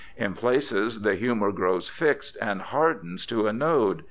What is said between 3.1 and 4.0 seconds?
to a node'.